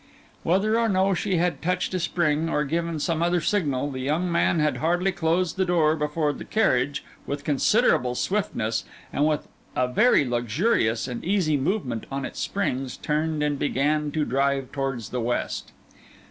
Whether 0.41 0.79
or 0.79 0.89
no 0.89 1.13
she 1.13 1.35
had 1.37 1.61
touched 1.61 1.93
a 1.93 1.99
spring, 1.99 2.49
or 2.49 2.63
given 2.63 2.97
some 2.99 3.21
other 3.21 3.39
signal, 3.39 3.91
the 3.91 3.99
young 3.99 4.31
man 4.31 4.59
had 4.59 4.77
hardly 4.77 5.11
closed 5.11 5.57
the 5.57 5.63
door 5.63 5.95
before 5.95 6.33
the 6.33 6.43
carriage, 6.43 7.03
with 7.27 7.43
considerable 7.43 8.15
swiftness, 8.15 8.83
and 9.13 9.27
with 9.27 9.47
a 9.75 9.87
very 9.87 10.25
luxurious 10.25 11.07
and 11.07 11.23
easy 11.23 11.55
movement 11.55 12.07
on 12.11 12.25
its 12.25 12.39
springs, 12.39 12.97
turned 12.97 13.43
and 13.43 13.59
began 13.59 14.09
to 14.13 14.25
drive 14.25 14.71
towards 14.71 15.09
the 15.09 15.21
west. 15.21 15.71